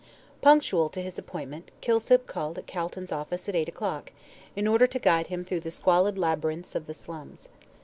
[0.41, 4.11] Punctual to his appointment, Kilsip called at Calton's office at eight o'clock,
[4.55, 7.49] in order to guide him through the squalid labyrinths of the slums.